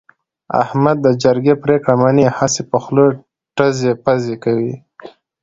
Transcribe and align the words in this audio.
احمد 0.63 0.97
د 1.05 1.07
جرگې 1.23 1.55
پرېکړه 1.63 1.93
مني، 2.01 2.25
هسې 2.37 2.61
په 2.71 2.77
خوله 2.83 3.05
ټزې 3.57 3.93
پزې 4.03 4.35
کوي. 4.43 4.73